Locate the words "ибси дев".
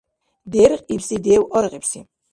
0.93-1.43